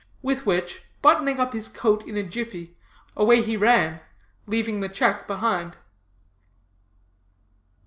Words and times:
With 0.23 0.47
which, 0.47 0.81
buttoning 1.03 1.39
up 1.39 1.53
his 1.53 1.69
coat 1.69 2.07
in 2.07 2.17
a 2.17 2.23
jiffy, 2.23 2.75
away 3.15 3.43
he 3.43 3.55
ran, 3.55 4.01
leaving 4.47 4.79
the 4.79 4.89
check 4.89 5.27
behind. 5.27 5.77